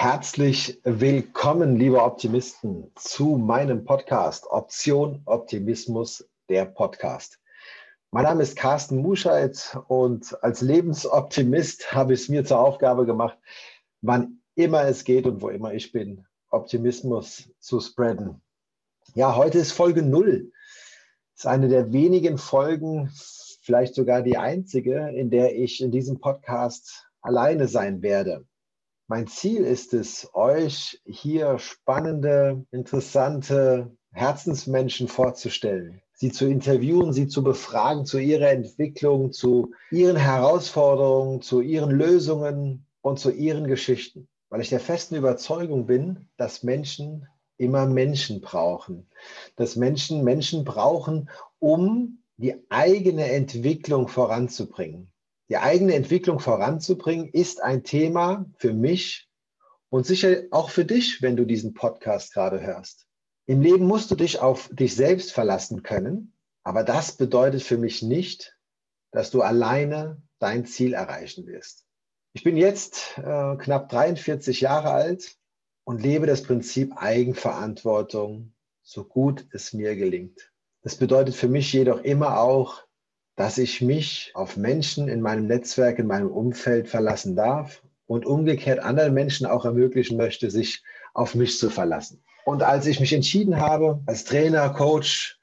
[0.00, 7.40] Herzlich willkommen, liebe Optimisten, zu meinem Podcast Option Optimismus, der Podcast.
[8.12, 13.38] Mein Name ist Carsten Muscheid und als Lebensoptimist habe ich es mir zur Aufgabe gemacht,
[14.00, 18.40] wann immer es geht und wo immer ich bin, Optimismus zu spreaden.
[19.16, 20.52] Ja, heute ist Folge 0.
[21.34, 23.10] Das ist eine der wenigen Folgen,
[23.62, 28.46] vielleicht sogar die einzige, in der ich in diesem Podcast alleine sein werde.
[29.10, 37.42] Mein Ziel ist es, euch hier spannende, interessante Herzensmenschen vorzustellen, sie zu interviewen, sie zu
[37.42, 44.28] befragen zu ihrer Entwicklung, zu ihren Herausforderungen, zu ihren Lösungen und zu ihren Geschichten.
[44.50, 49.08] Weil ich der festen Überzeugung bin, dass Menschen immer Menschen brauchen.
[49.56, 51.30] Dass Menschen Menschen brauchen,
[51.60, 55.10] um die eigene Entwicklung voranzubringen.
[55.48, 59.28] Die eigene Entwicklung voranzubringen ist ein Thema für mich
[59.88, 63.06] und sicher auch für dich, wenn du diesen Podcast gerade hörst.
[63.46, 68.02] Im Leben musst du dich auf dich selbst verlassen können, aber das bedeutet für mich
[68.02, 68.58] nicht,
[69.10, 71.86] dass du alleine dein Ziel erreichen wirst.
[72.34, 75.36] Ich bin jetzt äh, knapp 43 Jahre alt
[75.84, 78.52] und lebe das Prinzip Eigenverantwortung,
[78.82, 80.52] so gut es mir gelingt.
[80.82, 82.82] Das bedeutet für mich jedoch immer auch,
[83.38, 88.80] dass ich mich auf Menschen in meinem Netzwerk, in meinem Umfeld verlassen darf und umgekehrt
[88.80, 90.82] anderen Menschen auch ermöglichen möchte, sich
[91.14, 92.24] auf mich zu verlassen.
[92.44, 95.38] Und als ich mich entschieden habe, als Trainer, Coach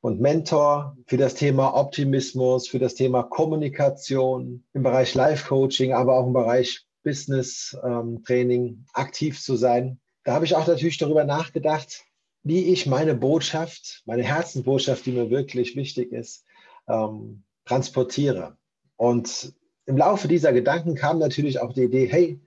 [0.00, 6.26] und Mentor für das Thema Optimismus, für das Thema Kommunikation im Bereich Life-Coaching, aber auch
[6.26, 12.02] im Bereich Business-Training ähm, aktiv zu sein, da habe ich auch natürlich darüber nachgedacht,
[12.42, 16.45] wie ich meine Botschaft, meine Herzenbotschaft, die mir wirklich wichtig ist,
[16.88, 18.56] ähm, transportiere.
[18.96, 19.52] Und
[19.86, 22.40] im Laufe dieser Gedanken kam natürlich auch die Idee, hey,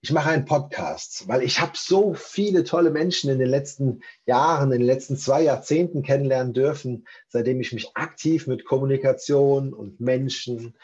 [0.00, 4.70] ich mache einen Podcast, weil ich habe so viele tolle Menschen in den letzten Jahren,
[4.70, 10.76] in den letzten zwei Jahrzehnten kennenlernen dürfen, seitdem ich mich aktiv mit Kommunikation und Menschen,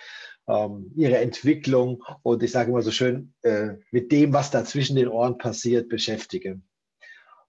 [0.49, 4.97] ähm, ihre Entwicklung und ich sage immer so schön, äh, mit dem, was da zwischen
[4.97, 6.61] den Ohren passiert, beschäftige.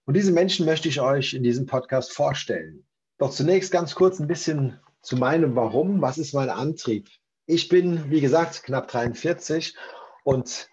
[0.05, 2.85] Und diese Menschen möchte ich euch in diesem Podcast vorstellen.
[3.17, 6.01] Doch zunächst ganz kurz ein bisschen zu meinem Warum.
[6.01, 7.09] Was ist mein Antrieb?
[7.45, 9.75] Ich bin, wie gesagt, knapp 43
[10.23, 10.67] und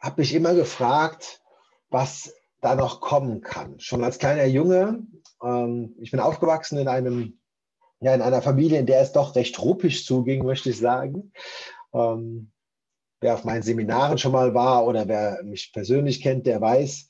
[0.00, 1.40] habe mich immer gefragt,
[1.88, 3.80] was da noch kommen kann.
[3.80, 5.06] Schon als kleiner Junge,
[5.42, 7.38] ähm, ich bin aufgewachsen in einem,
[8.00, 11.32] ja, in einer Familie, in der es doch recht ruppig zuging, möchte ich sagen.
[11.94, 12.52] Ähm,
[13.20, 17.08] wer auf meinen Seminaren schon mal war oder wer mich persönlich kennt, der weiß,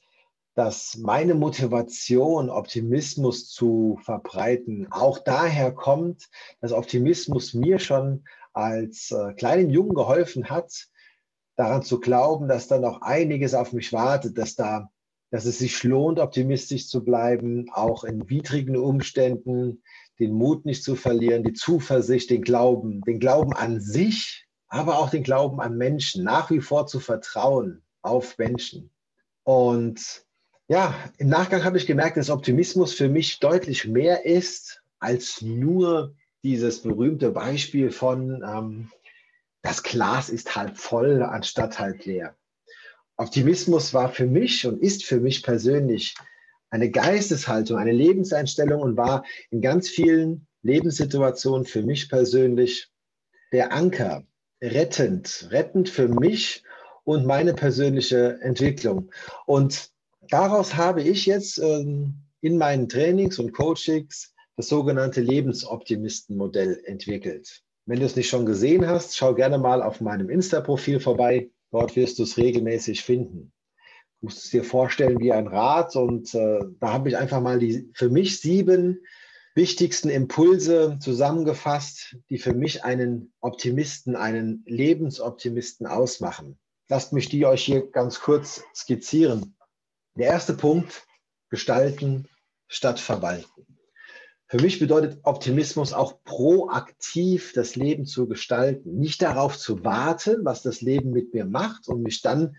[0.58, 6.28] dass meine Motivation, Optimismus zu verbreiten, auch daher kommt,
[6.60, 8.24] dass Optimismus mir schon
[8.54, 10.88] als äh, kleinen Jungen geholfen hat,
[11.54, 14.90] daran zu glauben, dass da noch einiges auf mich wartet, dass da,
[15.30, 19.84] dass es sich lohnt, optimistisch zu bleiben, auch in widrigen Umständen,
[20.18, 25.10] den Mut nicht zu verlieren, die Zuversicht, den Glauben, den Glauben an sich, aber auch
[25.10, 28.90] den Glauben an Menschen, nach wie vor zu vertrauen auf Menschen.
[29.44, 30.26] Und
[30.68, 36.14] ja, im Nachgang habe ich gemerkt, dass Optimismus für mich deutlich mehr ist als nur
[36.42, 38.90] dieses berühmte Beispiel von, ähm,
[39.62, 42.36] das Glas ist halb voll anstatt halb leer.
[43.16, 46.14] Optimismus war für mich und ist für mich persönlich
[46.70, 52.90] eine Geisteshaltung, eine Lebenseinstellung und war in ganz vielen Lebenssituationen für mich persönlich
[53.52, 54.24] der Anker,
[54.62, 56.62] rettend, rettend für mich
[57.04, 59.10] und meine persönliche Entwicklung.
[59.46, 59.90] Und
[60.30, 67.62] daraus habe ich jetzt ähm, in meinen Trainings und Coachings das sogenannte Lebensoptimisten-Modell entwickelt.
[67.86, 71.50] Wenn du es nicht schon gesehen hast, schau gerne mal auf meinem Insta-Profil vorbei.
[71.70, 73.52] Dort wirst du es regelmäßig finden.
[74.20, 77.58] Du musst es dir vorstellen wie ein Rad und äh, da habe ich einfach mal
[77.58, 79.00] die für mich sieben
[79.54, 86.58] wichtigsten Impulse zusammengefasst, die für mich einen Optimisten, einen Lebensoptimisten ausmachen.
[86.88, 89.57] Lasst mich die euch hier ganz kurz skizzieren.
[90.18, 91.06] Der erste Punkt,
[91.48, 92.26] gestalten
[92.66, 93.78] statt verwalten.
[94.48, 100.62] Für mich bedeutet Optimismus auch proaktiv das Leben zu gestalten, nicht darauf zu warten, was
[100.62, 102.56] das Leben mit mir macht und mich dann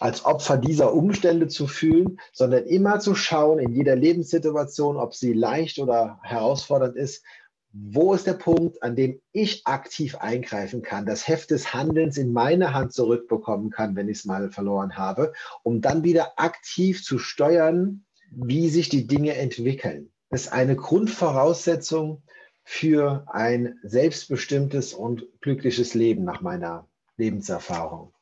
[0.00, 5.32] als Opfer dieser Umstände zu fühlen, sondern immer zu schauen in jeder Lebenssituation, ob sie
[5.32, 7.24] leicht oder herausfordernd ist,
[7.78, 12.32] wo ist der Punkt, an dem ich aktiv eingreifen kann, das Heft des Handelns in
[12.32, 15.32] meine Hand zurückbekommen kann, wenn ich es mal verloren habe,
[15.62, 20.10] um dann wieder aktiv zu steuern, wie sich die Dinge entwickeln.
[20.30, 22.22] Das ist eine Grundvoraussetzung
[22.64, 28.12] für ein selbstbestimmtes und glückliches Leben nach meiner Lebenserfahrung.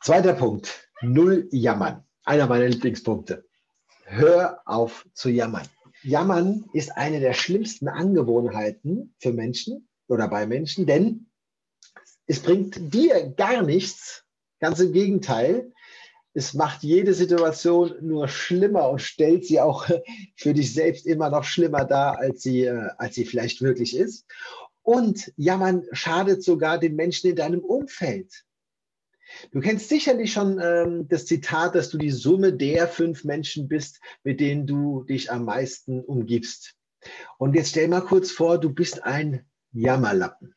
[0.00, 2.04] Zweiter Punkt, null jammern.
[2.24, 3.44] Einer meiner Lieblingspunkte.
[4.04, 5.66] Hör auf zu jammern.
[6.02, 11.26] Jammern ist eine der schlimmsten Angewohnheiten für Menschen oder bei Menschen, denn
[12.26, 14.24] es bringt dir gar nichts.
[14.60, 15.72] Ganz im Gegenteil.
[16.34, 19.88] Es macht jede Situation nur schlimmer und stellt sie auch
[20.36, 24.24] für dich selbst immer noch schlimmer dar, als sie, äh, als sie vielleicht wirklich ist.
[24.82, 28.44] Und jammern schadet sogar den Menschen in deinem Umfeld.
[29.50, 34.00] Du kennst sicherlich schon ähm, das Zitat, dass du die Summe der fünf Menschen bist,
[34.24, 36.74] mit denen du dich am meisten umgibst.
[37.38, 40.54] Und jetzt stell mal kurz vor, du bist ein Jammerlappen.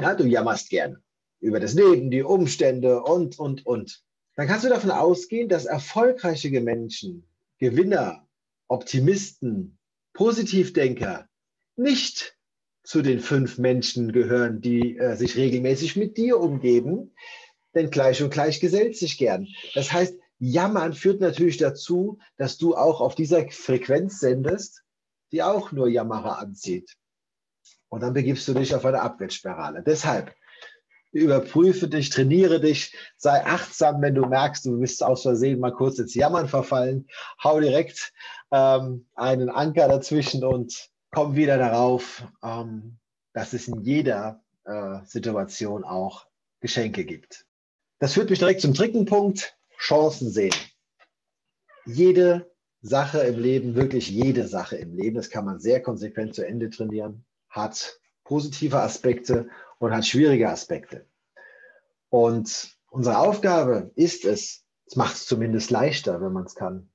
[0.00, 1.02] Ja, du jammerst gern
[1.40, 4.02] über das Leben, die Umstände und, und, und.
[4.36, 7.26] Dann kannst du davon ausgehen, dass erfolgreiche Menschen,
[7.58, 8.26] Gewinner,
[8.68, 9.78] Optimisten,
[10.12, 11.28] Positivdenker
[11.76, 12.36] nicht
[12.82, 17.12] zu den fünf Menschen gehören, die äh, sich regelmäßig mit dir umgeben,
[17.74, 19.46] denn gleich und gleich gesellt sich gern.
[19.74, 24.82] Das heißt, Jammern führt natürlich dazu, dass du auch auf dieser Frequenz sendest,
[25.32, 26.96] die auch nur Jammerer anzieht.
[27.88, 29.82] Und dann begibst du dich auf eine Abwärtsspirale.
[29.82, 30.34] Deshalb
[31.12, 35.98] überprüfe dich, trainiere dich, sei achtsam, wenn du merkst, du bist aus Versehen mal kurz
[35.98, 37.08] ins Jammern verfallen,
[37.42, 38.12] hau direkt
[38.52, 42.98] ähm, einen Anker dazwischen und komm wieder darauf, ähm,
[43.32, 46.26] dass es in jeder äh, Situation auch
[46.60, 47.44] Geschenke gibt.
[48.00, 50.54] Das führt mich direkt zum dritten Punkt, Chancen sehen.
[51.84, 52.50] Jede
[52.80, 56.70] Sache im Leben, wirklich jede Sache im Leben, das kann man sehr konsequent zu Ende
[56.70, 59.48] trainieren, hat positive Aspekte
[59.78, 61.06] und hat schwierige Aspekte.
[62.08, 66.90] Und unsere Aufgabe ist es, es macht es zumindest leichter, wenn man es kann,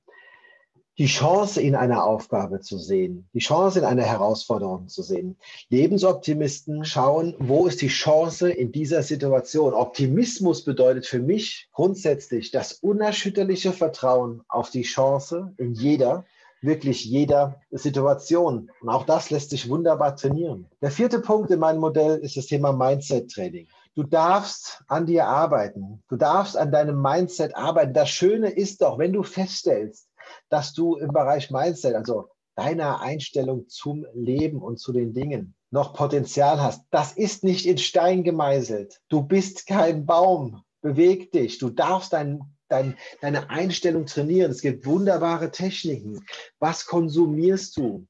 [0.98, 5.36] die Chance in einer Aufgabe zu sehen, die Chance in einer Herausforderung zu sehen.
[5.68, 9.74] Lebensoptimisten schauen, wo ist die Chance in dieser Situation.
[9.74, 16.24] Optimismus bedeutet für mich grundsätzlich das unerschütterliche Vertrauen auf die Chance in jeder,
[16.62, 18.70] wirklich jeder Situation.
[18.80, 20.66] Und auch das lässt sich wunderbar trainieren.
[20.80, 23.68] Der vierte Punkt in meinem Modell ist das Thema Mindset-Training.
[23.94, 26.02] Du darfst an dir arbeiten.
[26.08, 27.92] Du darfst an deinem Mindset arbeiten.
[27.92, 30.08] Das Schöne ist doch, wenn du feststellst,
[30.48, 35.94] dass du im Bereich Mindset, also deiner Einstellung zum Leben und zu den Dingen, noch
[35.94, 36.82] Potenzial hast.
[36.90, 39.00] Das ist nicht in Stein gemeißelt.
[39.08, 40.62] Du bist kein Baum.
[40.80, 41.58] Beweg dich.
[41.58, 44.50] Du darfst dein, dein, deine Einstellung trainieren.
[44.50, 46.24] Es gibt wunderbare Techniken.
[46.58, 48.06] Was konsumierst du?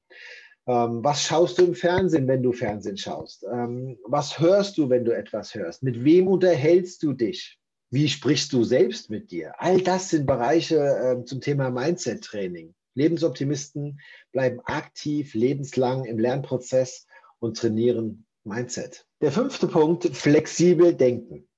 [0.66, 3.44] Ähm, was schaust du im Fernsehen, wenn du Fernsehen schaust?
[3.50, 5.82] Ähm, was hörst du, wenn du etwas hörst?
[5.82, 7.58] Mit wem unterhältst du dich?
[7.90, 9.54] Wie sprichst du selbst mit dir?
[9.58, 12.74] All das sind Bereiche äh, zum Thema Mindset-Training.
[12.94, 14.00] Lebensoptimisten
[14.32, 17.06] bleiben aktiv, lebenslang im Lernprozess
[17.38, 19.06] und trainieren Mindset.
[19.20, 21.48] Der fünfte Punkt, flexibel denken.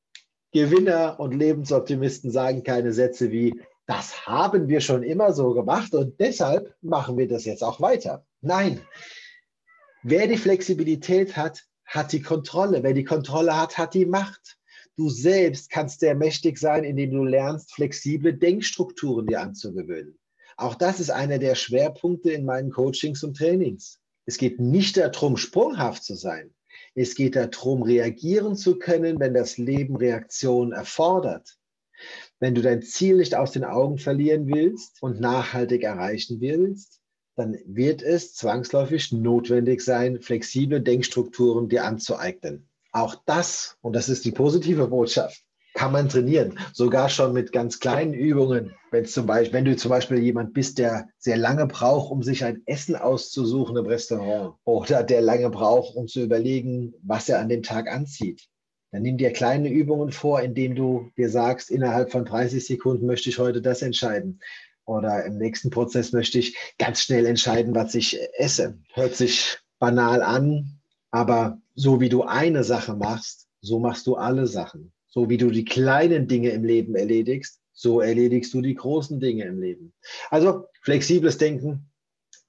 [0.52, 6.20] Gewinner und Lebensoptimisten sagen keine Sätze wie, das haben wir schon immer so gemacht und
[6.20, 8.26] deshalb machen wir das jetzt auch weiter.
[8.42, 8.80] Nein,
[10.02, 12.82] wer die Flexibilität hat, hat die Kontrolle.
[12.82, 14.57] Wer die Kontrolle hat, hat die Macht.
[14.98, 20.18] Du selbst kannst sehr mächtig sein, indem du lernst, flexible Denkstrukturen dir anzugewöhnen.
[20.56, 24.00] Auch das ist einer der Schwerpunkte in meinen Coachings und Trainings.
[24.26, 26.52] Es geht nicht darum, sprunghaft zu sein.
[26.96, 31.56] Es geht darum, reagieren zu können, wenn das Leben Reaktionen erfordert.
[32.40, 37.00] Wenn du dein Ziel nicht aus den Augen verlieren willst und nachhaltig erreichen willst,
[37.36, 42.67] dann wird es zwangsläufig notwendig sein, flexible Denkstrukturen dir anzueignen.
[42.92, 45.42] Auch das, und das ist die positive Botschaft,
[45.74, 48.74] kann man trainieren, sogar schon mit ganz kleinen Übungen.
[48.90, 52.44] Wenn, zum Beispiel, wenn du zum Beispiel jemand bist, der sehr lange braucht, um sich
[52.44, 57.48] ein Essen auszusuchen im Restaurant oder der lange braucht, um zu überlegen, was er an
[57.48, 58.48] dem Tag anzieht.
[58.90, 63.28] Dann nimm dir kleine Übungen vor, indem du dir sagst, innerhalb von 30 Sekunden möchte
[63.28, 64.40] ich heute das entscheiden.
[64.84, 68.78] Oder im nächsten Prozess möchte ich ganz schnell entscheiden, was ich esse.
[68.94, 70.77] Hört sich banal an,
[71.10, 74.92] aber so wie du eine Sache machst, so machst du alle Sachen.
[75.06, 79.44] So wie du die kleinen Dinge im Leben erledigst, so erledigst du die großen Dinge
[79.44, 79.92] im Leben.
[80.30, 81.90] Also flexibles Denken,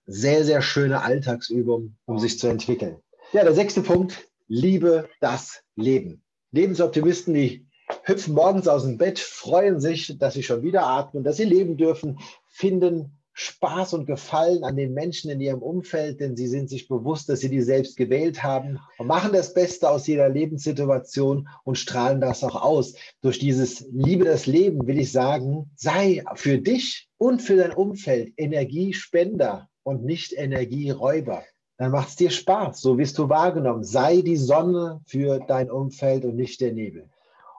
[0.05, 2.97] sehr, sehr schöne Alltagsübung, um sich zu entwickeln.
[3.31, 6.23] Ja, der sechste Punkt, liebe das Leben.
[6.51, 7.67] Lebensoptimisten, die
[8.03, 11.77] hüpfen morgens aus dem Bett, freuen sich, dass sie schon wieder atmen, dass sie leben
[11.77, 16.89] dürfen, finden Spaß und Gefallen an den Menschen in ihrem Umfeld, denn sie sind sich
[16.89, 21.77] bewusst, dass sie die selbst gewählt haben und machen das Beste aus jeder Lebenssituation und
[21.77, 22.95] strahlen das auch aus.
[23.21, 28.33] Durch dieses Liebe das Leben will ich sagen, sei für dich und für dein Umfeld
[28.35, 31.43] Energiespender und nicht Energieräuber.
[31.77, 33.85] Dann macht es dir Spaß, so wirst du wahrgenommen.
[33.85, 37.09] Sei die Sonne für dein Umfeld und nicht der Nebel.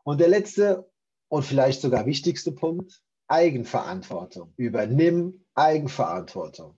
[0.05, 0.87] Und der letzte
[1.29, 4.53] und vielleicht sogar wichtigste Punkt, Eigenverantwortung.
[4.57, 6.75] Übernimm Eigenverantwortung.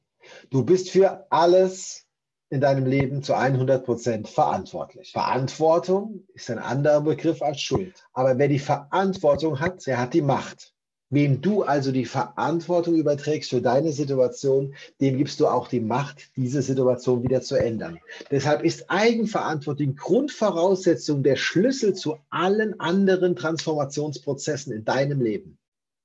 [0.51, 2.05] Du bist für alles
[2.51, 5.13] in deinem Leben zu 100 Prozent verantwortlich.
[5.13, 8.05] Verantwortung ist ein anderer Begriff als Schuld.
[8.13, 10.75] Aber wer die Verantwortung hat, der hat die Macht.
[11.09, 16.35] Wem du also die Verantwortung überträgst für deine Situation, dem gibst du auch die Macht,
[16.37, 17.99] diese Situation wieder zu ändern.
[18.31, 25.59] Deshalb ist Eigenverantwortung Grundvoraussetzung, der Schlüssel zu allen anderen Transformationsprozessen in deinem Leben.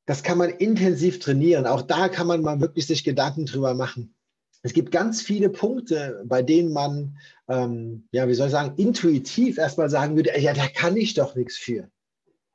[0.08, 1.68] Das kann man intensiv trainieren.
[1.68, 4.16] Auch da kann man mal wirklich sich Gedanken drüber machen
[4.64, 9.58] es gibt ganz viele Punkte, bei denen man, ähm, ja, wie soll ich sagen, intuitiv
[9.58, 11.90] erstmal sagen würde, ja, da kann ich doch nichts für.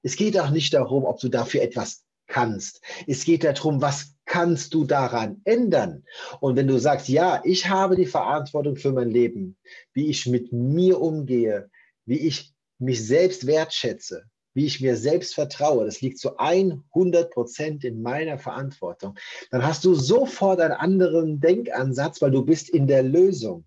[0.03, 2.83] Es geht auch nicht darum, ob du dafür etwas kannst.
[3.07, 6.05] Es geht darum, was kannst du daran ändern?
[6.41, 9.57] Und wenn du sagst, ja, ich habe die Verantwortung für mein Leben,
[9.93, 11.71] wie ich mit mir umgehe,
[12.05, 17.85] wie ich mich selbst wertschätze, wie ich mir selbst vertraue, das liegt zu 100 Prozent
[17.85, 19.17] in meiner Verantwortung,
[19.51, 23.65] dann hast du sofort einen anderen Denkansatz, weil du bist in der Lösung.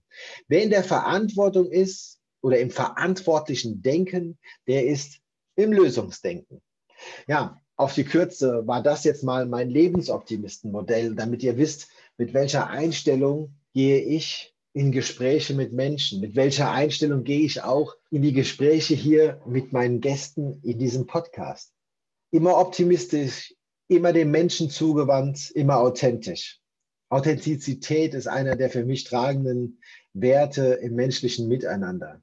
[0.47, 4.37] Wer in der Verantwortung ist oder im verantwortlichen Denken,
[4.67, 5.19] der ist
[5.55, 6.61] im Lösungsdenken.
[7.27, 12.67] Ja, auf die Kürze war das jetzt mal mein Lebensoptimistenmodell, damit ihr wisst, mit welcher
[12.69, 16.19] Einstellung gehe ich in Gespräche mit Menschen?
[16.19, 21.07] Mit welcher Einstellung gehe ich auch in die Gespräche hier mit meinen Gästen in diesem
[21.07, 21.71] Podcast?
[22.29, 23.55] Immer optimistisch,
[23.87, 26.59] immer dem Menschen zugewandt, immer authentisch.
[27.07, 29.79] Authentizität ist einer der für mich tragenden
[30.13, 32.21] Werte im menschlichen Miteinander.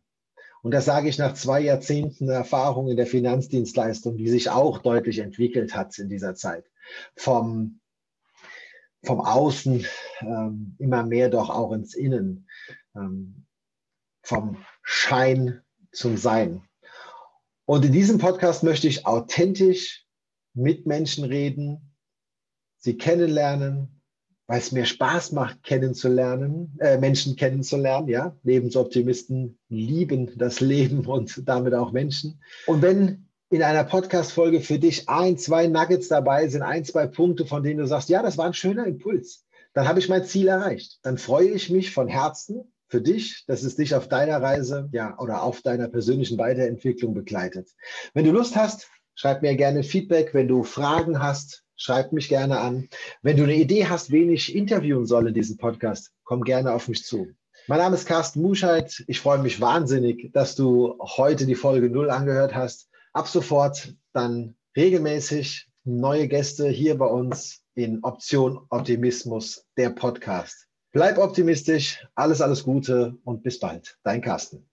[0.63, 5.21] Und das sage ich nach zwei Jahrzehnten Erfahrung in der Finanzdienstleistung, die sich auch deutlich
[5.21, 6.67] entwickelt hat in dieser Zeit.
[7.17, 7.81] Vom
[9.05, 9.85] vom Außen
[10.21, 12.49] ähm, immer mehr doch auch ins Innen,
[12.95, 13.47] ähm,
[14.23, 15.61] vom Schein
[15.93, 16.63] zum Sein.
[17.65, 20.07] Und in diesem Podcast möchte ich authentisch
[20.55, 21.95] mit Menschen reden,
[22.79, 24.03] sie kennenlernen,
[24.47, 28.37] weil es mir Spaß macht, kennenzulernen, äh, Menschen kennenzulernen, ja.
[28.43, 32.43] Lebensoptimisten lieben das Leben und damit auch Menschen.
[32.67, 37.45] Und wenn in einer Podcast-Folge für dich ein, zwei Nuggets dabei sind, ein, zwei Punkte,
[37.45, 39.45] von denen du sagst, ja, das war ein schöner Impuls.
[39.75, 41.01] Dann habe ich mein Ziel erreicht.
[41.03, 45.19] Dann freue ich mich von Herzen für dich, dass es dich auf deiner Reise, ja,
[45.19, 47.69] oder auf deiner persönlichen Weiterentwicklung begleitet.
[48.15, 50.33] Wenn du Lust hast, schreib mir gerne Feedback.
[50.33, 52.89] Wenn du Fragen hast, schreib mich gerne an.
[53.21, 56.89] Wenn du eine Idee hast, wen ich interviewen soll in diesem Podcast, komm gerne auf
[56.89, 57.29] mich zu.
[57.67, 59.05] Mein Name ist Carsten Muscheid.
[59.09, 64.57] Ich freue mich wahnsinnig, dass du heute die Folge 0 angehört hast ab sofort dann
[64.77, 70.69] regelmäßig neue Gäste hier bei uns in Option Optimismus, der Podcast.
[70.93, 73.99] Bleib optimistisch, alles, alles Gute und bis bald.
[74.03, 74.69] Dein Carsten.